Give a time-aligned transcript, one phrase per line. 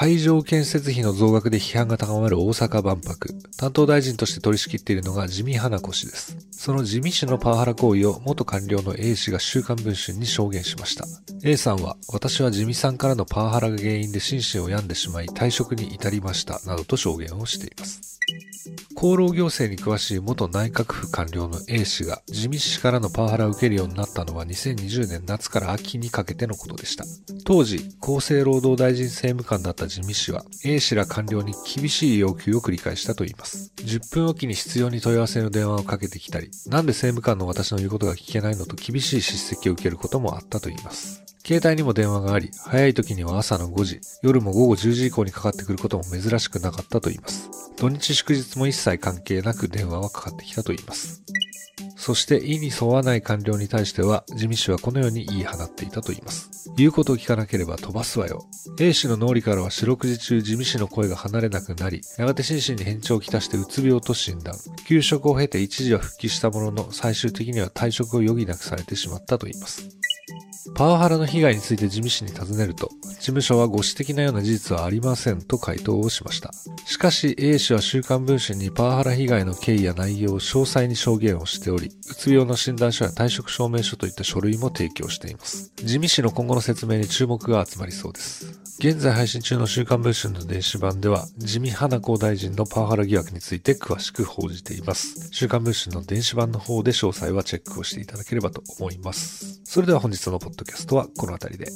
[0.00, 3.34] 会場建設費の増額で批判が高まる大阪万博。
[3.58, 6.38] 担当大臣として取り仕切っているのが地味花子氏です。
[6.52, 11.04] その地味氏のパワハラ行為を元官僚の A 氏が週刊文春に証言しました。
[11.44, 18.10] A さんは、私は地味さんからのパワハラが原因で心身を病んでしまい退職に至りました、などと証言をしています。
[18.96, 27.04] 厚労行政に詳しい元内閣府官僚の A 氏が地味氏からのパワハラを受けるようになったのは2020年夏から秋にかけてのことでした。
[27.44, 33.72] 当時、厚生労働大臣政務官だった地味氏は A 氏ら官僚に厳しい要求を繰り返したといいます。
[33.76, 41.24] 10分おきに必要に問い合わせの電話をかけてきたり、なんで政務官の私の言うことが聞けないのと厳しい叱責を受けることもあったといいます。
[41.44, 47.50] 携帯にも電話があり、早い時には朝の5時、夜も午後10時以降にかかってくることも珍しくなかったといいます。
[47.76, 51.22] 土日祝日も一切関係なく電話はかかってきたといいます。
[51.96, 56.59] そして、意に沿わない官僚に対しては、地味氏はこのように言い放っていたと言います。
[56.76, 58.46] 言うことを聞かなければ飛ばすわよ。
[58.78, 64.56] A 氏の脳裏からは四六時中地味氏の声が離れなくなり、やがて心身に変調をきたしてうつ病と診断。
[64.86, 69.88] 休職を経て一時は復帰したものの、最終的には退職を余儀なくされてしまったと言います。
[70.74, 76.52] パワハラの被害について事務所に尋ねると、事務所はご指摘のような事実はありませんと回答をしました。
[76.84, 85.72] しかし A 氏は週刊文春にパワハラ被害の経緯や内容を詳細に証言をしており、うつ病の診断書や退職証明書といった書類も提供しています。
[85.76, 88.59] 地味氏の今後の説明に注目が集まりそうです。
[88.80, 95.28] 現在配信中の週刊文春の電子版では、地味花子大臣のパワハラ疑惑について詳しく報じています。
[95.32, 99.60] 週刊文春の電子版の方で詳細はチェックをしていただければと思います。
[99.64, 101.70] それでは本日のポッドキャストはこの辺りで。